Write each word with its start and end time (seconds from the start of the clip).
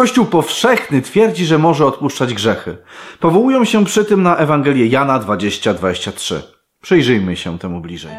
Kościół 0.00 0.26
powszechny 0.26 1.02
twierdzi, 1.02 1.46
że 1.46 1.58
może 1.58 1.86
odpuszczać 1.86 2.34
grzechy. 2.34 2.76
Powołują 3.20 3.64
się 3.64 3.84
przy 3.84 4.04
tym 4.04 4.22
na 4.22 4.36
Ewangelię 4.36 4.86
Jana 4.86 5.20
20-23. 5.20 6.34
Przyjrzyjmy 6.82 7.36
się 7.36 7.58
temu 7.58 7.80
bliżej. 7.80 8.12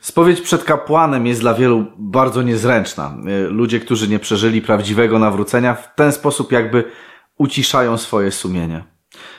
Spowiedź 0.00 0.40
przed 0.40 0.64
kapłanem 0.64 1.26
jest 1.26 1.40
dla 1.40 1.54
wielu 1.54 1.86
bardzo 1.98 2.42
niezręczna. 2.42 3.16
Ludzie, 3.48 3.80
którzy 3.80 4.08
nie 4.08 4.18
przeżyli 4.18 4.62
prawdziwego 4.62 5.18
nawrócenia, 5.18 5.74
w 5.74 5.94
ten 5.94 6.12
sposób 6.12 6.52
jakby 6.52 6.84
uciszają 7.38 7.98
swoje 7.98 8.30
sumienie. 8.30 8.84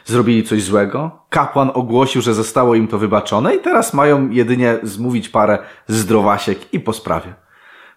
Zrobili 0.05 0.43
coś 0.43 0.63
złego, 0.63 1.25
kapłan 1.29 1.71
ogłosił, 1.73 2.21
że 2.21 2.33
zostało 2.33 2.75
im 2.75 2.87
to 2.87 2.97
wybaczone 2.97 3.55
i 3.55 3.59
teraz 3.59 3.93
mają 3.93 4.29
jedynie 4.29 4.77
zmówić 4.83 5.29
parę 5.29 5.59
zdrowasiek 5.87 6.73
i 6.73 6.79
po 6.79 6.93
sprawie. 6.93 7.33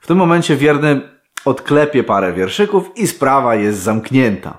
W 0.01 0.07
tym 0.07 0.19
momencie 0.19 0.57
wierny 0.57 1.01
odklepie 1.45 2.05
parę 2.05 2.33
wierszyków 2.33 2.91
i 2.97 3.07
sprawa 3.07 3.55
jest 3.55 3.79
zamknięta. 3.79 4.59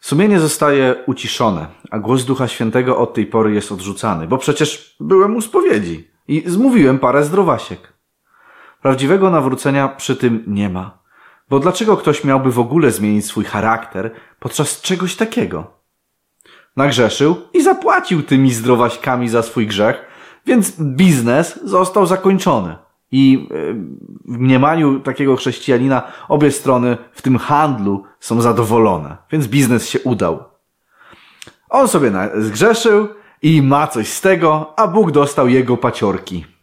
Sumienie 0.00 0.40
zostaje 0.40 0.94
uciszone, 1.06 1.66
a 1.90 1.98
głos 1.98 2.24
Ducha 2.24 2.48
Świętego 2.48 2.98
od 2.98 3.14
tej 3.14 3.26
pory 3.26 3.54
jest 3.54 3.72
odrzucany, 3.72 4.26
bo 4.26 4.38
przecież 4.38 4.96
byłem 5.00 5.36
u 5.36 5.40
spowiedzi 5.40 6.10
i 6.28 6.42
zmówiłem 6.46 6.98
parę 6.98 7.24
zdrowasiek. 7.24 7.92
Prawdziwego 8.82 9.30
nawrócenia 9.30 9.88
przy 9.88 10.16
tym 10.16 10.44
nie 10.46 10.68
ma. 10.68 10.98
Bo 11.50 11.58
dlaczego 11.58 11.96
ktoś 11.96 12.24
miałby 12.24 12.52
w 12.52 12.58
ogóle 12.58 12.90
zmienić 12.90 13.26
swój 13.26 13.44
charakter 13.44 14.10
podczas 14.40 14.80
czegoś 14.80 15.16
takiego? 15.16 15.77
Nagrzeszył 16.76 17.36
i 17.54 17.62
zapłacił 17.62 18.22
tymi 18.22 18.52
zdrowaśkami 18.52 19.28
za 19.28 19.42
swój 19.42 19.66
grzech, 19.66 20.04
więc 20.46 20.80
biznes 20.80 21.60
został 21.64 22.06
zakończony. 22.06 22.76
I 23.12 23.48
e, 23.50 23.74
w 24.24 24.38
mniemaniu 24.38 25.00
takiego 25.00 25.36
chrześcijanina 25.36 26.02
obie 26.28 26.50
strony 26.50 26.96
w 27.12 27.22
tym 27.22 27.38
handlu 27.38 28.04
są 28.20 28.40
zadowolone, 28.40 29.16
więc 29.32 29.46
biznes 29.46 29.88
się 29.88 30.00
udał. 30.00 30.44
On 31.70 31.88
sobie 31.88 32.12
zgrzeszył 32.34 33.08
i 33.42 33.62
ma 33.62 33.86
coś 33.86 34.08
z 34.08 34.20
tego, 34.20 34.74
a 34.76 34.88
Bóg 34.88 35.10
dostał 35.10 35.48
jego 35.48 35.76
paciorki. 35.76 36.57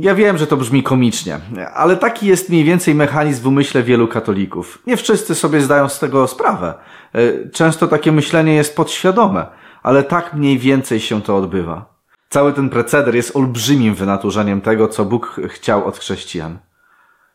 Ja 0.00 0.14
wiem, 0.14 0.38
że 0.38 0.46
to 0.46 0.56
brzmi 0.56 0.82
komicznie, 0.82 1.40
ale 1.74 1.96
taki 1.96 2.26
jest 2.26 2.48
mniej 2.48 2.64
więcej 2.64 2.94
mechanizm 2.94 3.42
w 3.42 3.46
umyśle 3.46 3.82
wielu 3.82 4.08
katolików. 4.08 4.78
Nie 4.86 4.96
wszyscy 4.96 5.34
sobie 5.34 5.60
zdają 5.60 5.88
z 5.88 5.98
tego 5.98 6.28
sprawę. 6.28 6.74
E, 7.14 7.48
często 7.48 7.88
takie 7.88 8.12
myślenie 8.12 8.54
jest 8.54 8.76
podświadome, 8.76 9.46
ale 9.82 10.02
tak 10.04 10.34
mniej 10.34 10.58
więcej 10.58 11.00
się 11.00 11.22
to 11.22 11.36
odbywa. 11.36 11.96
Cały 12.28 12.52
ten 12.52 12.68
preceder 12.68 13.14
jest 13.14 13.36
olbrzymim 13.36 13.94
wynaturzeniem 13.94 14.60
tego, 14.60 14.88
co 14.88 15.04
Bóg 15.04 15.40
chciał 15.48 15.86
od 15.86 15.98
chrześcijan. 15.98 16.58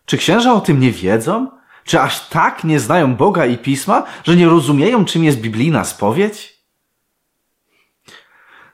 Czy 0.05 0.17
księża 0.17 0.53
o 0.53 0.61
tym 0.61 0.79
nie 0.79 0.91
wiedzą? 0.91 1.51
Czy 1.83 2.01
aż 2.01 2.29
tak 2.29 2.63
nie 2.63 2.79
znają 2.79 3.15
Boga 3.15 3.45
i 3.45 3.57
Pisma, 3.57 4.03
że 4.23 4.35
nie 4.35 4.45
rozumieją, 4.45 5.05
czym 5.05 5.23
jest 5.23 5.41
biblijna 5.41 5.83
spowiedź? 5.83 6.61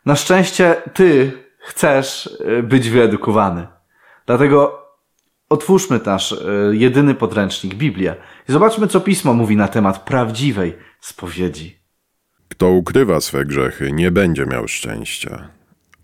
Na 0.06 0.16
szczęście 0.16 0.81
ty 0.94 1.31
chcesz 1.68 2.30
e, 2.46 2.64
być 2.64 2.90
wyedukowany. 2.90 3.68
Dlatego 4.26 4.86
otwórzmy 5.50 6.00
nasz 6.06 6.32
e, 6.32 6.36
jedyny 6.72 7.16
podręcznik, 7.16 7.76
Biblię, 7.76 8.16
i 8.50 8.52
zobaczmy, 8.52 8.88
co 8.88 9.02
Pismo 9.02 9.34
mówi 9.34 9.56
na 9.56 9.68
temat 9.68 10.00
prawdziwej 10.00 10.78
spowiedzi. 11.02 11.80
Kto 12.50 12.70
ukrywa 12.70 13.22
swe 13.22 13.46
grzechy, 13.46 13.92
nie 13.92 14.12
będzie 14.12 14.46
miał 14.46 14.68
szczęścia, 14.68 15.48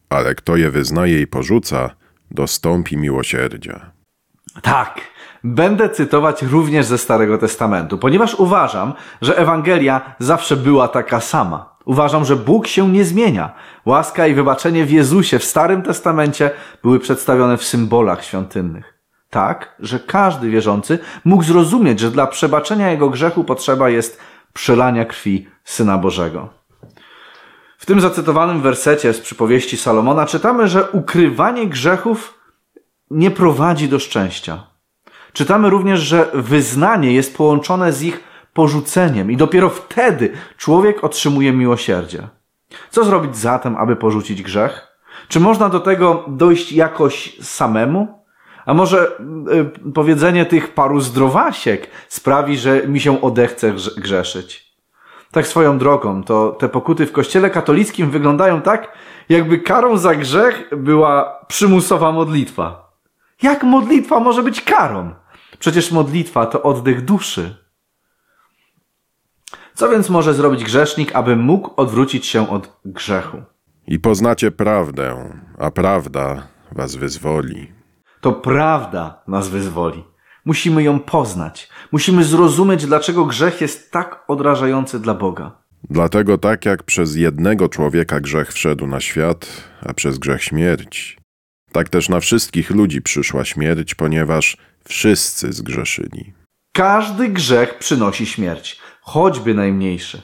ale 0.10 0.36
kto 0.36 0.56
je 0.56 0.70
wyznaje 0.70 1.22
i 1.22 1.28
porzuca, 1.28 1.90
dostąpi 2.32 2.98
miłosierdzia. 2.98 3.92
Tak, 4.62 5.02
będę 5.44 5.90
cytować 5.90 6.42
również 6.42 6.86
ze 6.86 6.98
Starego 6.98 7.38
Testamentu, 7.38 7.98
ponieważ 7.98 8.36
uważam, 8.36 8.94
że 9.22 9.38
Ewangelia 9.38 10.16
zawsze 10.20 10.58
była 10.58 10.88
taka 10.88 11.20
sama. 11.20 11.73
Uważam, 11.86 12.26
że 12.26 12.36
Bóg 12.36 12.68
się 12.68 12.90
nie 12.90 13.06
zmienia. 13.06 13.54
Łaska 13.86 14.28
i 14.28 14.34
wybaczenie 14.34 14.86
w 14.86 14.92
Jezusie 14.92 15.40
w 15.40 15.44
Starym 15.44 15.82
Testamencie 15.82 16.52
były 16.84 17.00
przedstawione 17.00 17.58
w 17.58 17.64
symbolach 17.64 18.24
świątynnych. 18.24 18.94
Tak, 19.30 19.76
że 19.80 20.00
każdy 20.00 20.50
wierzący 20.50 21.00
mógł 21.26 21.44
zrozumieć, 21.44 22.00
że 22.00 22.12
dla 22.12 22.28
przebaczenia 22.28 22.92
jego 22.92 23.10
grzechu 23.10 23.44
potrzeba 23.44 23.90
jest 23.90 24.20
przelania 24.54 25.06
krwi 25.06 25.48
Syna 25.64 25.98
Bożego. 25.98 26.50
W 27.78 27.86
tym 27.86 28.02
zacytowanym 28.02 28.62
wersecie 28.62 29.14
z 29.14 29.20
przypowieści 29.20 29.78
Salomona 29.78 30.26
czytamy, 30.26 30.68
że 30.68 30.92
ukrywanie 30.92 31.68
grzechów 31.68 32.40
nie 33.12 33.32
prowadzi 33.32 33.90
do 33.90 34.00
szczęścia. 34.00 34.64
Czytamy 35.34 35.70
również, 35.70 36.00
że 36.00 36.30
wyznanie 36.34 37.14
jest 37.14 37.38
połączone 37.38 37.94
z 37.94 38.02
ich 38.04 38.24
porzuceniem 38.54 39.32
i 39.32 39.38
dopiero 39.38 39.70
wtedy 39.70 40.32
człowiek 40.58 41.04
otrzymuje 41.04 41.54
miłosierdzie. 41.54 42.28
Co 42.90 43.04
zrobić 43.04 43.38
zatem, 43.38 43.76
aby 43.78 43.96
porzucić 43.96 44.44
grzech? 44.44 44.88
Czy 45.28 45.40
można 45.40 45.70
do 45.70 45.80
tego 45.80 46.26
dojść 46.28 46.72
jakoś 46.72 47.38
samemu? 47.42 48.24
A 48.66 48.74
może 48.74 49.18
y, 49.88 49.92
powiedzenie 49.92 50.46
tych 50.46 50.74
paru 50.74 51.00
zdrowasiek 51.00 51.88
sprawi, 52.08 52.58
że 52.58 52.88
mi 52.88 53.00
się 53.00 53.22
odechce 53.22 53.74
grzeszyć? 53.98 54.74
Tak 55.32 55.48
swoją 55.48 55.78
drogą, 55.78 56.24
to 56.24 56.50
te 56.60 56.70
pokuty 56.70 57.06
w 57.06 57.12
kościele 57.12 57.50
katolickim 57.50 58.10
wyglądają 58.10 58.62
tak, 58.62 58.92
jakby 59.30 59.60
karą 59.60 59.98
za 59.98 60.16
grzech 60.16 60.70
była 60.78 61.46
przymusowa 61.48 62.12
modlitwa. 62.12 62.94
Jak 63.42 63.64
modlitwa 63.64 64.20
może 64.20 64.44
być 64.44 64.62
karą? 64.62 65.14
Przecież 65.60 65.92
modlitwa 65.92 66.46
to 66.46 66.64
oddech 66.64 67.06
duszy. 67.06 67.63
Co 69.76 69.90
więc 69.90 70.10
może 70.10 70.34
zrobić 70.34 70.64
grzesznik, 70.64 71.16
aby 71.16 71.36
mógł 71.36 71.70
odwrócić 71.78 72.26
się 72.26 72.50
od 72.50 72.80
grzechu? 72.86 73.42
I 73.88 74.00
poznacie 74.00 74.52
prawdę, 74.52 75.40
a 75.58 75.72
prawda 75.72 76.48
was 76.72 76.96
wyzwoli. 76.96 77.72
To 78.22 78.34
prawda 78.34 79.24
nas 79.28 79.50
wyzwoli. 79.50 80.04
Musimy 80.46 80.84
ją 80.84 81.00
poznać. 81.00 81.70
Musimy 81.92 82.24
zrozumieć, 82.24 82.86
dlaczego 82.86 83.26
grzech 83.26 83.62
jest 83.62 83.92
tak 83.92 84.24
odrażający 84.28 85.00
dla 85.00 85.14
Boga. 85.14 85.52
Dlatego 85.90 86.38
tak 86.38 86.66
jak 86.66 86.84
przez 86.84 87.16
jednego 87.16 87.70
człowieka 87.70 88.20
grzech 88.20 88.54
wszedł 88.54 88.88
na 88.88 89.00
świat, 89.00 89.48
a 89.82 89.94
przez 89.94 90.18
grzech 90.18 90.44
śmierć, 90.44 91.18
tak 91.72 91.90
też 91.90 92.10
na 92.10 92.20
wszystkich 92.20 92.70
ludzi 92.70 93.02
przyszła 93.02 93.46
śmierć, 93.46 93.96
ponieważ 93.96 94.58
wszyscy 94.84 95.54
zgrzeszyli. 95.54 96.34
Każdy 96.72 97.30
grzech 97.30 97.78
przynosi 97.78 98.26
śmierć 98.26 98.80
choćby 99.04 99.54
najmniejszy. 99.54 100.22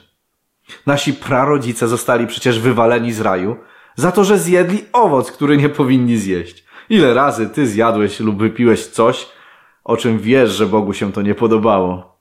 Nasi 0.86 1.12
prarodzice 1.12 1.88
zostali 1.88 2.26
przecież 2.26 2.60
wywaleni 2.60 3.12
z 3.12 3.20
raju 3.20 3.56
za 3.96 4.12
to, 4.12 4.24
że 4.24 4.38
zjedli 4.38 4.84
owoc, 4.92 5.32
który 5.32 5.56
nie 5.56 5.68
powinni 5.68 6.16
zjeść. 6.16 6.64
Ile 6.88 7.14
razy 7.14 7.48
ty 7.48 7.66
zjadłeś 7.66 8.20
lub 8.20 8.38
wypiłeś 8.38 8.86
coś, 8.86 9.28
o 9.84 9.96
czym 9.96 10.18
wiesz, 10.18 10.50
że 10.50 10.66
Bogu 10.66 10.92
się 10.92 11.12
to 11.12 11.22
nie 11.22 11.34
podobało? 11.34 12.20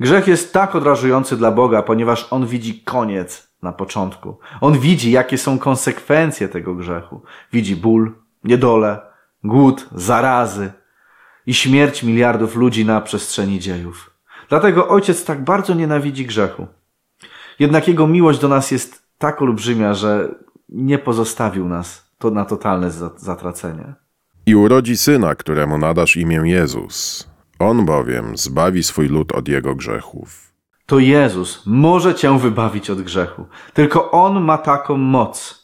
Grzech 0.00 0.28
jest 0.28 0.52
tak 0.52 0.74
odrażujący 0.74 1.36
dla 1.36 1.50
Boga, 1.50 1.82
ponieważ 1.82 2.26
On 2.30 2.46
widzi 2.46 2.80
koniec 2.80 3.50
na 3.62 3.72
początku. 3.72 4.38
On 4.60 4.78
widzi, 4.78 5.10
jakie 5.10 5.38
są 5.38 5.58
konsekwencje 5.58 6.48
tego 6.48 6.74
grzechu. 6.74 7.22
Widzi 7.52 7.76
ból, 7.76 8.14
niedolę, 8.44 9.00
głód, 9.44 9.88
zarazy 9.92 10.72
i 11.46 11.54
śmierć 11.54 12.02
miliardów 12.02 12.56
ludzi 12.56 12.84
na 12.84 13.00
przestrzeni 13.00 13.58
dziejów. 13.58 14.09
Dlatego 14.50 14.88
ojciec 14.88 15.24
tak 15.24 15.44
bardzo 15.44 15.74
nienawidzi 15.74 16.26
grzechu. 16.26 16.66
Jednak 17.58 17.88
jego 17.88 18.06
miłość 18.06 18.38
do 18.38 18.48
nas 18.48 18.70
jest 18.70 19.02
tak 19.18 19.42
olbrzymia, 19.42 19.94
że 19.94 20.34
nie 20.68 20.98
pozostawił 20.98 21.68
nas 21.68 22.10
to 22.18 22.30
na 22.30 22.44
totalne 22.44 22.90
zatracenie. 23.16 23.94
I 24.46 24.54
urodzi 24.54 24.96
syna, 24.96 25.34
któremu 25.34 25.78
nadasz 25.78 26.16
imię 26.16 26.40
Jezus. 26.44 27.28
On 27.58 27.86
bowiem 27.86 28.36
zbawi 28.36 28.82
swój 28.82 29.08
lud 29.08 29.32
od 29.32 29.48
jego 29.48 29.74
grzechów. 29.74 30.52
To 30.86 30.98
Jezus 30.98 31.62
może 31.66 32.14
cię 32.14 32.38
wybawić 32.38 32.90
od 32.90 33.02
grzechu. 33.02 33.46
Tylko 33.74 34.10
On 34.10 34.44
ma 34.44 34.58
taką 34.58 34.96
moc. 34.96 35.60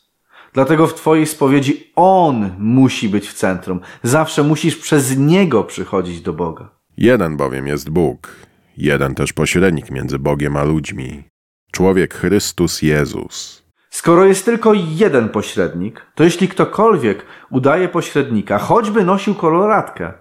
Dlatego 0.53 0.87
w 0.87 0.95
Twojej 0.95 1.27
spowiedzi 1.27 1.93
On 1.97 2.51
musi 2.59 3.09
być 3.09 3.29
w 3.29 3.35
centrum. 3.35 3.81
Zawsze 4.03 4.43
musisz 4.43 4.77
przez 4.77 5.19
Niego 5.19 5.65
przychodzić 5.65 6.21
do 6.21 6.33
Boga. 6.33 6.69
Jeden 6.97 7.37
bowiem 7.37 7.67
jest 7.67 7.91
Bóg 7.91 8.47
jeden 8.77 9.15
też 9.15 9.33
pośrednik 9.33 9.91
między 9.91 10.19
Bogiem 10.19 10.57
a 10.57 10.65
ludźmi 10.65 11.25
człowiek 11.71 12.15
Chrystus 12.15 12.83
Jezus. 12.83 13.67
Skoro 13.91 14.25
jest 14.25 14.45
tylko 14.45 14.73
jeden 14.75 15.29
pośrednik, 15.29 16.07
to 16.15 16.25
jeśli 16.25 16.49
ktokolwiek 16.49 17.27
udaje 17.51 17.89
pośrednika, 17.89 18.59
choćby 18.59 19.05
nosił 19.05 19.35
koloratkę, 19.35 20.13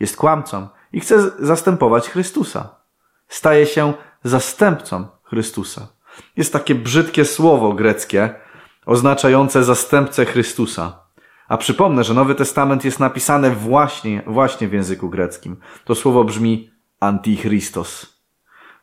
jest 0.00 0.16
kłamcą 0.16 0.68
i 0.92 1.00
chce 1.00 1.30
zastępować 1.38 2.08
Chrystusa. 2.08 2.76
Staje 3.28 3.66
się 3.66 3.92
zastępcą 4.24 5.06
Chrystusa. 5.22 5.88
Jest 6.36 6.52
takie 6.52 6.74
brzydkie 6.74 7.24
słowo 7.24 7.72
greckie 7.72 8.34
oznaczające 8.86 9.64
zastępcę 9.64 10.24
Chrystusa. 10.24 11.02
A 11.48 11.56
przypomnę, 11.56 12.04
że 12.04 12.14
Nowy 12.14 12.34
Testament 12.34 12.84
jest 12.84 13.00
napisany 13.00 13.50
właśnie, 13.50 14.22
właśnie 14.26 14.68
w 14.68 14.72
języku 14.72 15.10
greckim. 15.10 15.56
To 15.84 15.94
słowo 15.94 16.24
brzmi 16.24 16.71
Antichristos. 17.02 18.22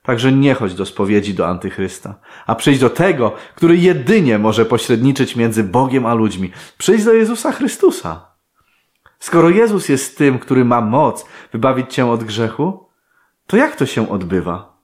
Także 0.03 0.31
nie 0.31 0.53
chodź 0.53 0.73
do 0.73 0.85
spowiedzi 0.85 1.33
do 1.33 1.47
Antychrysta, 1.47 2.15
a 2.47 2.55
przyjdź 2.55 2.79
do 2.79 2.89
tego, 2.89 3.35
który 3.55 3.77
jedynie 3.77 4.39
może 4.39 4.65
pośredniczyć 4.65 5.35
między 5.35 5.63
Bogiem 5.63 6.05
a 6.05 6.13
ludźmi. 6.13 6.51
Przyjdź 6.77 7.03
do 7.03 7.13
Jezusa 7.13 7.51
Chrystusa. 7.51 8.29
Skoro 9.19 9.49
Jezus 9.49 9.89
jest 9.89 10.17
tym, 10.17 10.39
który 10.39 10.65
ma 10.65 10.81
moc 10.81 11.25
wybawić 11.51 11.93
cię 11.93 12.05
od 12.05 12.23
grzechu, 12.23 12.89
to 13.47 13.57
jak 13.57 13.75
to 13.75 13.85
się 13.85 14.09
odbywa? 14.09 14.79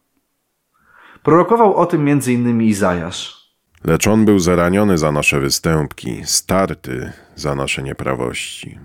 Prorokował 1.24 1.76
o 1.76 1.86
tym 1.86 2.10
innymi 2.28 2.68
Izajasz. 2.68 3.46
Lecz 3.84 4.08
on 4.08 4.26
był 4.26 4.40
zaraniony 4.40 4.98
za 4.98 5.12
nasze 5.12 5.40
występki, 5.40 6.22
starty 6.26 7.12
za 7.36 7.56
nasze 7.56 7.84
nieprawości. 7.84 8.80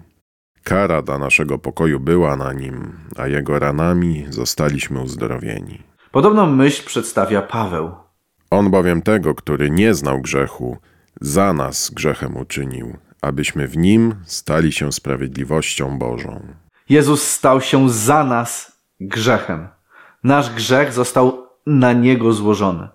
Kara 0.65 1.03
dla 1.03 1.19
naszego 1.19 1.59
pokoju 1.59 2.01
była 2.01 2.37
na 2.37 2.53
nim, 2.53 2.93
a 3.17 3.27
jego 3.27 3.59
ranami 3.59 4.27
zostaliśmy 4.31 5.01
uzdrowieni. 5.01 5.83
Podobną 6.12 6.47
myśl 6.47 6.87
przedstawia 6.87 7.43
Paweł. 7.43 7.91
On 8.51 8.71
bowiem 8.71 9.03
tego, 9.03 9.35
który 9.35 9.71
nie 9.71 9.95
znał 9.95 10.21
grzechu, 10.21 10.79
za 11.21 11.53
nas 11.53 11.91
grzechem 11.91 12.37
uczynił, 12.37 12.97
abyśmy 13.23 13.69
w 13.69 13.77
nim 13.77 14.15
stali 14.25 14.73
się 14.73 14.93
sprawiedliwością 14.93 15.99
Bożą. 15.99 16.41
Jezus 16.89 17.23
stał 17.23 17.61
się 17.61 17.91
za 17.91 18.25
nas 18.25 18.73
grzechem. 19.01 19.69
Nasz 20.25 20.51
grzech 20.51 20.93
został 20.93 21.47
na 21.67 21.93
niego 21.93 22.33
złożony. 22.33 22.89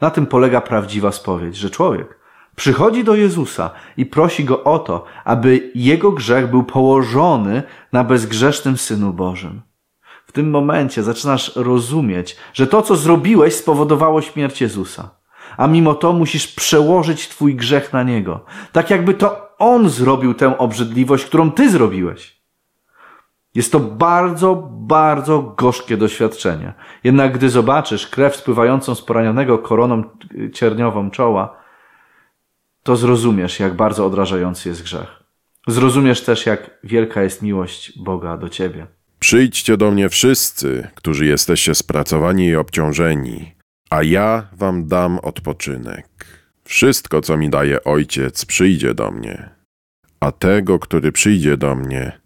Na 0.00 0.10
tym 0.10 0.26
polega 0.26 0.60
prawdziwa 0.60 1.12
spowiedź, 1.12 1.56
że 1.56 1.70
człowiek 1.70 2.18
przychodzi 2.56 3.04
do 3.04 3.14
Jezusa 3.14 3.70
i 3.96 4.06
prosi 4.06 4.44
go 4.44 4.64
o 4.64 4.78
to, 4.78 5.04
aby 5.24 5.70
jego 5.74 6.12
grzech 6.12 6.50
był 6.50 6.64
położony 6.64 7.62
na 7.92 8.04
bezgrzesznym 8.04 8.76
Synu 8.76 9.12
Bożym. 9.12 9.62
W 10.26 10.32
tym 10.32 10.50
momencie 10.50 11.02
zaczynasz 11.02 11.56
rozumieć, 11.56 12.36
że 12.54 12.66
to, 12.66 12.82
co 12.82 12.96
zrobiłeś, 12.96 13.54
spowodowało 13.54 14.22
śmierć 14.22 14.60
Jezusa. 14.60 15.10
A 15.56 15.66
mimo 15.66 15.94
to 15.94 16.12
musisz 16.12 16.46
przełożyć 16.46 17.28
twój 17.28 17.54
grzech 17.54 17.92
na 17.92 18.02
niego. 18.02 18.44
Tak 18.72 18.90
jakby 18.90 19.14
to 19.14 19.48
on 19.58 19.88
zrobił 19.88 20.34
tę 20.34 20.58
obrzydliwość, 20.58 21.24
którą 21.24 21.52
ty 21.52 21.70
zrobiłeś. 21.70 22.40
Jest 23.54 23.72
to 23.72 23.80
bardzo, 23.80 24.68
bardzo 24.70 25.42
gorzkie 25.42 25.96
doświadczenie. 25.96 26.72
Jednak 27.04 27.34
gdy 27.34 27.50
zobaczysz 27.50 28.06
krew 28.06 28.36
spływającą 28.36 28.94
z 28.94 29.02
poranionego 29.02 29.58
koroną 29.58 30.02
cierniową 30.52 31.10
czoła, 31.10 31.56
to 32.84 32.96
zrozumiesz, 32.96 33.60
jak 33.60 33.76
bardzo 33.76 34.06
odrażający 34.06 34.68
jest 34.68 34.82
grzech. 34.82 35.22
Zrozumiesz 35.68 36.20
też, 36.20 36.46
jak 36.46 36.70
wielka 36.84 37.22
jest 37.22 37.42
miłość 37.42 37.98
Boga 37.98 38.36
do 38.36 38.48
ciebie. 38.48 38.86
Przyjdźcie 39.18 39.76
do 39.76 39.90
mnie 39.90 40.08
wszyscy, 40.08 40.88
którzy 40.94 41.26
jesteście 41.26 41.74
spracowani 41.74 42.46
i 42.46 42.56
obciążeni, 42.56 43.54
a 43.90 44.02
ja 44.02 44.48
wam 44.52 44.86
dam 44.86 45.18
odpoczynek. 45.18 46.06
Wszystko, 46.64 47.20
co 47.20 47.36
mi 47.36 47.50
daje 47.50 47.84
Ojciec, 47.84 48.44
przyjdzie 48.44 48.94
do 48.94 49.10
mnie, 49.10 49.50
a 50.20 50.32
tego, 50.32 50.78
który 50.78 51.12
przyjdzie 51.12 51.56
do 51.56 51.74
mnie, 51.74 52.20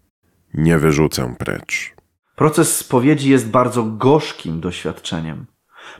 nie 0.53 0.77
wyrzucę 0.77 1.35
precz. 1.39 1.93
Proces 2.35 2.77
spowiedzi 2.77 3.29
jest 3.29 3.49
bardzo 3.49 3.83
gorzkim 3.83 4.61
doświadczeniem. 4.61 5.45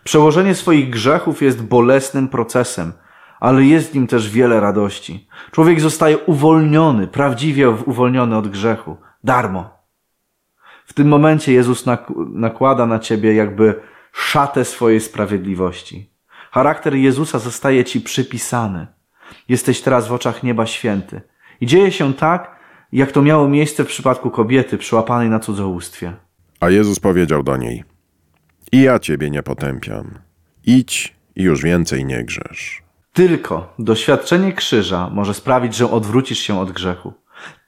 Przełożenie 0.03 0.55
swoich 0.55 0.89
grzechów 0.89 1.41
jest 1.41 1.62
bolesnym 1.63 2.27
procesem, 2.27 2.94
ale 3.39 3.65
jest 3.65 3.91
w 3.91 3.95
nim 3.95 4.07
też 4.07 4.30
wiele 4.30 4.59
radości. 4.59 5.27
Człowiek 5.51 5.81
zostaje 5.81 6.18
uwolniony, 6.18 7.07
prawdziwie 7.07 7.69
uwolniony 7.69 8.38
od 8.38 8.47
grzechu, 8.47 8.97
darmo. 9.24 9.80
W 10.86 10.94
tym 10.94 11.07
momencie 11.07 11.53
Jezus 11.53 11.86
nakłada 12.33 12.86
na 12.86 13.00
ciebie 13.00 13.33
jakby 13.33 13.81
szatę 14.12 14.65
swojej 14.65 15.00
sprawiedliwości. 15.00 16.09
Charakter 16.51 16.95
Jezusa 16.95 17.39
zostaje 17.39 17.83
ci 17.83 18.01
przypisany. 18.01 18.88
Jesteś 19.50 19.81
teraz 19.81 20.07
w 20.07 20.13
oczach 20.13 20.44
nieba 20.44 20.65
święty. 20.65 21.21
I 21.62 21.65
dzieje 21.65 21.91
się 21.91 22.13
tak, 22.13 22.59
jak 22.91 23.12
to 23.12 23.21
miało 23.21 23.50
miejsce 23.50 23.83
w 23.83 23.88
przypadku 23.88 24.31
kobiety 24.31 24.77
przyłapanej 24.77 25.30
na 25.30 25.39
cudzołóstwie. 25.39 26.13
A 26.59 26.69
Jezus 26.69 27.00
powiedział 27.00 27.44
do 27.44 27.57
niej: 27.57 27.83
I 28.71 28.81
ja 28.81 29.00
ciebie 29.00 29.30
nie 29.30 29.44
potępiam. 29.44 30.19
Idź 30.65 31.15
i 31.36 31.44
już 31.44 31.63
więcej 31.63 32.06
nie 32.06 32.24
grzesz. 32.24 32.88
Tylko 33.13 33.73
doświadczenie 33.79 34.53
krzyża 34.53 35.09
może 35.09 35.33
sprawić, 35.33 35.75
że 35.75 35.91
odwrócisz 35.91 36.39
się 36.39 36.59
od 36.59 36.71
grzechu. 36.71 37.13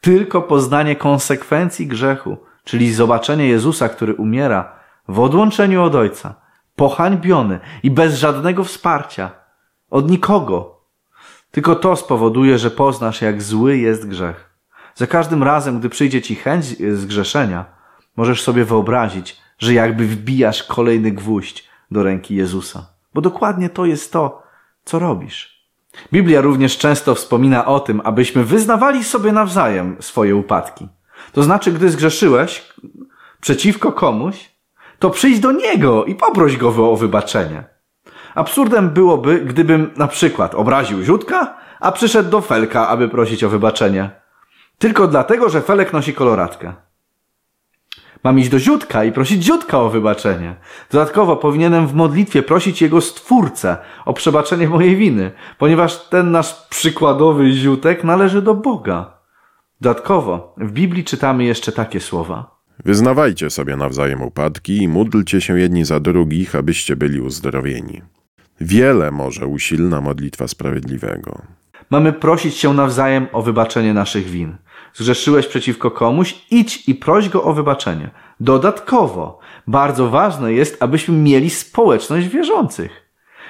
Tylko 0.02 0.42
poznanie 0.42 0.96
konsekwencji 0.96 1.88
grzechu, 1.88 2.38
czyli 2.64 2.94
zobaczenie 2.94 3.48
Jezusa, 3.48 3.90
który 3.90 4.14
umiera 4.14 4.76
w 5.08 5.20
odłączeniu 5.20 5.84
od 5.84 5.96
Ojca, 5.96 6.36
pohańbiony 6.76 7.60
i 7.84 7.92
bez 7.92 8.16
żadnego 8.16 8.64
wsparcia, 8.64 9.32
od 9.90 10.12
nikogo. 10.12 10.82
Tylko 11.52 11.76
to 11.76 11.96
spowoduje, 11.96 12.58
że 12.58 12.72
poznasz, 12.72 13.22
jak 13.22 13.42
zły 13.42 13.78
jest 13.78 14.08
grzech. 14.08 14.50
Za 14.96 15.08
każdym 15.08 15.44
razem, 15.44 15.80
gdy 15.80 15.90
przyjdzie 15.90 16.22
ci 16.22 16.36
chęć 16.36 16.66
zgrzeszenia, 16.94 17.66
możesz 18.18 18.44
sobie 18.44 18.66
wyobrazić, 18.66 19.38
że 19.60 19.74
jakby 19.74 20.08
wbijasz 20.08 20.64
kolejny 20.64 21.12
gwóźdź 21.12 21.70
do 21.92 22.04
ręki 22.04 22.36
Jezusa. 22.36 22.86
Bo 23.14 23.22
dokładnie 23.22 23.70
to 23.70 23.86
jest 23.86 24.14
to, 24.14 24.44
co 24.84 25.00
robisz. 25.00 25.68
Biblia 26.14 26.42
również 26.42 26.78
często 26.78 27.16
wspomina 27.16 27.66
o 27.66 27.80
tym, 27.80 28.02
abyśmy 28.04 28.44
wyznawali 28.44 29.04
sobie 29.04 29.32
nawzajem 29.32 29.98
swoje 30.00 30.36
upadki. 30.36 30.88
To 31.32 31.44
znaczy, 31.44 31.72
gdy 31.72 31.90
zgrzeszyłeś 31.90 32.74
przeciwko 33.42 33.92
komuś, 33.92 34.52
to 35.00 35.10
przyjdź 35.10 35.40
do 35.40 35.52
niego 35.52 36.06
i 36.06 36.16
poproś 36.16 36.58
go 36.58 36.92
o 36.92 36.96
wybaczenie. 36.96 37.64
Absurdem 38.36 38.90
byłoby, 38.90 39.40
gdybym 39.40 39.92
na 39.96 40.08
przykład 40.08 40.56
obraził 40.56 41.04
Ziutka, 41.04 41.58
a 41.80 41.92
przyszedł 41.92 42.30
do 42.30 42.42
Felka, 42.42 42.88
aby 42.88 43.10
prosić 43.10 43.44
o 43.44 43.50
wybaczenie. 43.50 44.10
Tylko 44.78 45.08
dlatego, 45.08 45.50
że 45.50 45.62
Felek 45.62 45.94
nosi 45.94 46.14
koloratkę. 46.14 46.74
Mam 48.24 48.40
iść 48.40 48.50
do 48.50 48.60
Ziutka 48.60 49.04
i 49.04 49.12
prosić 49.12 49.44
Ziutka 49.44 49.80
o 49.80 49.90
wybaczenie. 49.90 50.56
Dodatkowo 50.92 51.36
powinienem 51.36 51.88
w 51.88 51.94
modlitwie 51.94 52.44
prosić 52.44 52.82
jego 52.82 53.02
stwórcę 53.02 53.78
o 54.06 54.14
przebaczenie 54.14 54.70
mojej 54.70 54.96
winy, 54.96 55.32
ponieważ 55.58 56.10
ten 56.10 56.32
nasz 56.32 56.68
przykładowy 56.70 57.52
Ziutek 57.52 58.04
należy 58.04 58.42
do 58.42 58.56
Boga. 58.56 59.18
Dodatkowo 59.82 60.56
w 60.58 60.72
Biblii 60.72 61.04
czytamy 61.04 61.44
jeszcze 61.44 61.72
takie 61.72 62.00
słowa. 62.00 62.62
Wyznawajcie 62.86 63.50
sobie 63.50 63.76
nawzajem 63.76 64.22
upadki 64.22 64.78
i 64.78 64.88
módlcie 64.88 65.42
się 65.42 65.60
jedni 65.60 65.86
za 65.86 66.00
drugich, 66.00 66.56
abyście 66.56 66.96
byli 66.96 67.22
uzdrowieni. 67.22 68.02
Wiele 68.62 69.12
może 69.12 69.48
usilna 69.48 70.02
modlitwa 70.02 70.48
sprawiedliwego. 70.48 71.42
Mamy 71.90 72.14
prosić 72.14 72.56
się 72.56 72.74
nawzajem 72.74 73.28
o 73.32 73.42
wybaczenie 73.42 73.94
naszych 73.94 74.30
win. 74.30 74.58
Zgrzeszyłeś 74.94 75.48
przeciwko 75.48 75.92
komuś, 75.92 76.46
idź 76.52 76.90
i 76.90 76.96
proś 76.96 77.30
go 77.30 77.44
o 77.44 77.54
wybaczenie. 77.54 78.10
Dodatkowo, 78.40 79.40
bardzo 79.68 80.10
ważne 80.10 80.54
jest, 80.54 80.84
abyśmy 80.84 81.18
mieli 81.18 81.50
społeczność 81.50 82.28
wierzących. 82.28 82.92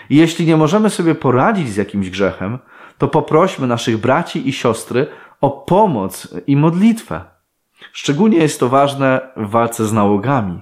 Jeśli 0.10 0.46
nie 0.46 0.58
możemy 0.58 0.90
sobie 0.90 1.16
poradzić 1.16 1.70
z 1.70 1.76
jakimś 1.76 2.10
grzechem, 2.10 2.60
to 2.98 3.08
poprośmy 3.08 3.68
naszych 3.68 3.98
braci 3.98 4.50
i 4.50 4.54
siostry 4.54 5.08
o 5.42 5.50
pomoc 5.50 6.28
i 6.48 6.56
modlitwę. 6.56 7.22
Szczególnie 7.94 8.38
jest 8.38 8.60
to 8.60 8.70
ważne 8.70 9.22
w 9.38 9.50
walce 9.50 9.86
z 9.86 9.94
nałogami. 9.94 10.62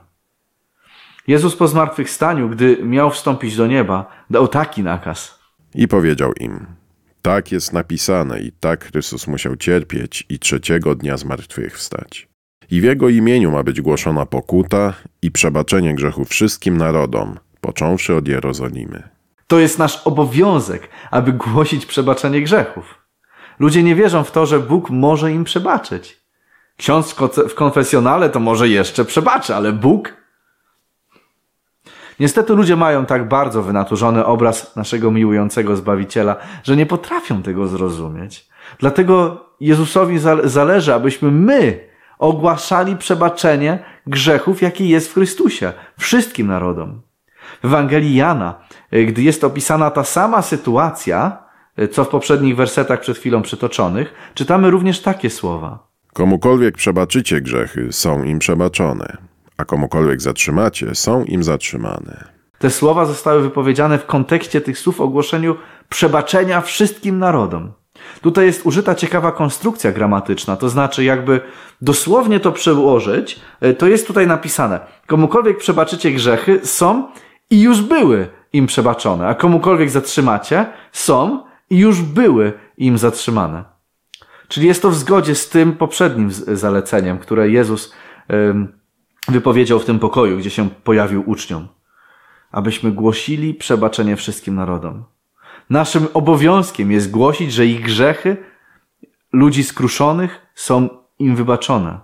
Jezus 1.28 1.56
po 1.56 1.68
zmartwychwstaniu, 1.68 2.50
gdy 2.50 2.78
miał 2.84 3.12
wstąpić 3.12 3.56
do 3.56 3.68
nieba, 3.68 4.06
dał 4.30 4.48
taki 4.48 4.84
nakaz. 4.84 5.40
I 5.76 5.88
powiedział 5.88 6.34
im: 6.40 6.79
Tak 7.22 7.52
jest 7.52 7.74
napisane, 7.74 8.42
i 8.42 8.52
tak 8.52 8.86
Chrystus 8.86 9.28
musiał 9.28 9.56
cierpieć 9.56 10.26
i 10.30 10.40
trzeciego 10.40 10.96
dnia 10.96 11.18
zmartwychwstać. 11.18 12.28
I 12.72 12.82
w 12.82 12.84
jego 12.84 13.10
imieniu 13.10 13.52
ma 13.52 13.64
być 13.64 13.82
głoszona 13.82 14.26
pokuta 14.26 14.94
i 15.22 15.32
przebaczenie 15.32 15.96
grzechu 15.96 16.26
wszystkim 16.26 16.78
narodom, 16.78 17.40
począwszy 17.62 18.16
od 18.16 18.28
Jerozolimy. 18.28 19.10
To 19.48 19.60
jest 19.60 19.80
nasz 19.80 20.02
obowiązek, 20.08 20.90
aby 21.12 21.34
głosić 21.34 21.86
przebaczenie 21.86 22.42
grzechów. 22.42 22.96
Ludzie 23.60 23.84
nie 23.84 23.96
wierzą 23.96 24.24
w 24.24 24.32
to, 24.32 24.46
że 24.46 24.60
Bóg 24.60 24.90
może 24.90 25.32
im 25.32 25.44
przebaczyć. 25.44 26.20
Ksiądz 26.78 27.16
w 27.50 27.56
konfesjonale 27.56 28.30
to 28.30 28.40
może 28.40 28.70
jeszcze 28.70 29.06
przebaczy, 29.06 29.56
ale 29.56 29.74
Bóg? 29.74 30.19
Niestety 32.20 32.54
ludzie 32.54 32.76
mają 32.76 33.06
tak 33.06 33.28
bardzo 33.28 33.64
wynaturzony 33.64 34.26
obraz 34.26 34.76
naszego 34.76 35.12
miłującego 35.12 35.76
Zbawiciela, 35.76 36.36
że 36.64 36.76
nie 36.76 36.86
potrafią 36.86 37.42
tego 37.42 37.68
zrozumieć. 37.68 38.48
Dlatego 38.80 39.46
Jezusowi 39.60 40.20
zależy, 40.44 40.94
abyśmy 40.94 41.32
my 41.32 41.90
ogłaszali 42.20 42.96
przebaczenie 42.96 43.80
grzechów, 44.08 44.62
jaki 44.62 44.90
jest 44.90 45.10
w 45.10 45.14
Chrystusie, 45.14 45.74
wszystkim 46.00 46.48
narodom. 46.48 47.02
W 47.62 47.66
Ewangelii 47.66 48.16
Jana, 48.16 48.56
gdy 49.08 49.22
jest 49.22 49.44
opisana 49.44 49.92
ta 49.92 50.04
sama 50.04 50.42
sytuacja, 50.42 51.38
co 51.92 52.04
w 52.04 52.10
poprzednich 52.10 52.56
wersetach 52.56 53.00
przed 53.00 53.18
chwilą 53.18 53.42
przytoczonych, 53.42 54.14
czytamy 54.34 54.70
również 54.70 55.02
takie 55.02 55.30
słowa. 55.30 55.88
Komukolwiek 56.14 56.76
przebaczycie 56.78 57.42
grzechy, 57.42 57.88
są 57.92 58.24
im 58.24 58.40
przebaczone, 58.40 59.18
a 59.60 59.66
komukolwiek 59.66 60.22
zatrzymacie, 60.22 60.96
są 60.96 61.24
im 61.24 61.44
zatrzymane. 61.44 62.28
Te 62.60 62.70
słowa 62.70 63.06
zostały 63.06 63.42
wypowiedziane 63.42 63.98
w 63.98 64.06
kontekście 64.06 64.62
tych 64.62 64.80
słów 64.80 65.02
ogłoszeniu 65.02 65.56
przebaczenia 65.90 66.62
wszystkim 66.62 67.20
narodom. 67.20 67.72
Tutaj 68.22 68.46
jest 68.46 68.66
użyta 68.66 68.96
ciekawa 68.96 69.32
konstrukcja 69.32 69.92
gramatyczna, 69.92 70.56
to 70.56 70.70
znaczy, 70.70 71.04
jakby 71.04 71.42
dosłownie 71.82 72.40
to 72.40 72.52
przełożyć, 72.52 73.40
e, 73.62 73.74
to 73.74 73.88
jest 73.88 74.08
tutaj 74.08 74.28
napisane: 74.28 74.80
komukolwiek 75.08 75.58
przebaczycie 75.58 76.12
grzechy, 76.12 76.60
są 76.64 77.08
i 77.50 77.62
już 77.62 77.82
były 77.82 78.28
im 78.54 78.68
przebaczone, 78.68 79.28
a 79.28 79.36
komukolwiek 79.36 79.90
zatrzymacie, 79.90 80.66
są 80.92 81.44
i 81.70 81.78
już 81.78 82.02
były 82.02 82.54
im 82.78 82.98
zatrzymane. 82.98 83.64
Czyli 84.48 84.68
jest 84.68 84.82
to 84.82 84.90
w 84.90 84.96
zgodzie 84.96 85.36
z 85.36 85.50
tym 85.50 85.74
poprzednim 85.74 86.32
zaleceniem, 86.32 87.18
które 87.18 87.50
Jezus 87.50 87.94
wypowiedział 89.28 89.80
w 89.80 89.86
tym 89.86 90.00
pokoju, 90.00 90.38
gdzie 90.38 90.50
się 90.50 90.70
pojawił 90.70 91.30
uczniom. 91.30 91.68
Abyśmy 92.52 92.92
głosili 92.92 93.54
przebaczenie 93.54 94.16
wszystkim 94.16 94.56
narodom. 94.56 95.04
Naszym 95.70 96.08
obowiązkiem 96.14 96.92
jest 96.92 97.12
głosić, 97.12 97.54
że 97.54 97.66
ich 97.66 97.82
grzechy 97.82 98.38
ludzi 99.34 99.64
skruszonych 99.64 100.42
są 100.56 100.90
im 101.20 101.36
wybaczone. 101.36 102.00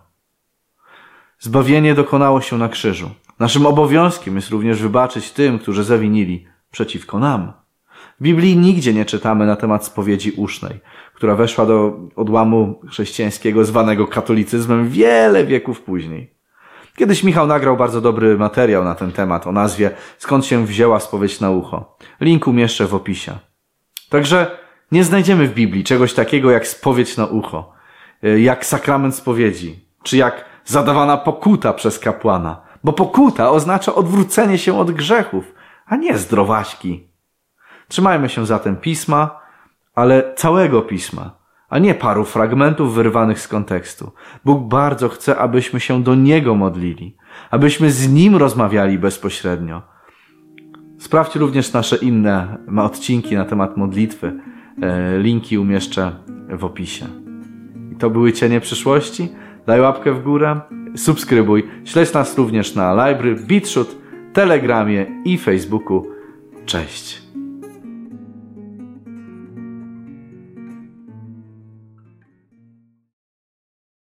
Zbawienie 1.39 1.95
dokonało 1.95 2.41
się 2.41 2.57
na 2.57 2.69
krzyżu. 2.69 3.10
Naszym 3.39 3.65
obowiązkiem 3.65 4.36
jest 4.36 4.50
również 4.50 4.81
wybaczyć 4.81 5.31
tym, 5.31 5.60
którzy 5.60 5.84
zawinili 5.84 6.48
przeciwko 6.72 7.19
nam. 7.19 7.53
W 8.19 8.24
Biblii 8.24 8.57
nigdzie 8.57 8.93
nie 8.93 9.05
czytamy 9.05 9.45
na 9.45 9.55
temat 9.55 9.86
spowiedzi 9.86 10.31
usznej, 10.31 10.79
która 11.13 11.36
weszła 11.36 11.65
do 11.65 12.00
odłamu 12.15 12.81
chrześcijańskiego 12.89 13.65
zwanego 13.65 14.07
katolicyzmem 14.07 14.89
wiele 14.89 15.45
wieków 15.45 15.81
później. 15.81 16.34
Kiedyś 16.95 17.23
Michał 17.23 17.47
nagrał 17.47 17.77
bardzo 17.77 18.01
dobry 18.01 18.37
materiał 18.37 18.83
na 18.83 18.95
ten 18.95 19.11
temat 19.11 19.47
o 19.47 19.51
nazwie 19.51 19.91
Skąd 20.17 20.45
się 20.45 20.65
wzięła 20.65 20.99
spowiedź 20.99 21.39
na 21.39 21.51
ucho. 21.51 21.97
Link 22.21 22.47
umieszczę 22.47 22.87
w 22.87 22.95
opisie. 22.95 23.37
Także 24.09 24.57
nie 24.91 25.03
znajdziemy 25.03 25.47
w 25.47 25.53
Biblii 25.53 25.83
czegoś 25.83 26.13
takiego 26.13 26.51
jak 26.51 26.67
spowiedź 26.67 27.17
na 27.17 27.25
ucho, 27.25 27.73
y, 28.23 28.41
jak 28.41 28.65
sakrament 28.65 29.15
spowiedzi, 29.15 29.85
czy 30.03 30.17
jak 30.17 30.45
zadawana 30.65 31.17
pokuta 31.17 31.73
przez 31.73 31.99
kapłana, 31.99 32.61
bo 32.83 32.93
pokuta 32.93 33.51
oznacza 33.51 33.95
odwrócenie 33.95 34.57
się 34.57 34.79
od 34.79 34.91
grzechów, 34.91 35.53
a 35.85 35.95
nie 35.95 36.17
zdrowaśki. 36.17 37.07
Trzymajmy 37.87 38.29
się 38.29 38.45
zatem 38.45 38.75
pisma, 38.75 39.39
ale 39.95 40.33
całego 40.35 40.81
pisma, 40.81 41.37
a 41.69 41.79
nie 41.79 41.95
paru 41.95 42.25
fragmentów 42.25 42.95
wyrwanych 42.95 43.39
z 43.39 43.48
kontekstu. 43.48 44.12
Bóg 44.45 44.67
bardzo 44.67 45.10
chce, 45.10 45.38
abyśmy 45.38 45.79
się 45.79 46.03
do 46.03 46.15
Niego 46.15 46.55
modlili, 46.55 47.17
abyśmy 47.51 47.91
z 47.91 48.10
Nim 48.10 48.36
rozmawiali 48.36 49.00
bezpośrednio 49.00 49.95
Sprawdź 50.98 51.36
również 51.36 51.74
nasze 51.74 51.95
inne 51.95 52.57
odcinki 52.77 53.36
na 53.36 53.45
temat 53.45 53.77
modlitwy. 53.77 54.34
E, 54.81 55.19
linki 55.19 55.57
umieszczę 55.57 56.12
w 56.50 56.65
opisie. 56.65 57.05
To 58.00 58.10
były 58.10 58.34
cienie 58.34 58.60
przyszłości. 58.60 59.29
Daj 59.65 59.81
łapkę 59.81 60.13
w 60.13 60.24
górę, 60.24 60.62
subskrybuj. 60.95 61.63
Śledź 61.86 62.13
nas 62.13 62.38
również 62.38 62.75
na 62.75 62.93
Library, 62.93 63.36
BitShoot, 63.36 63.95
Telegramie 64.34 65.05
i 65.25 65.38
Facebooku. 65.38 66.07
Cześć! 66.65 67.25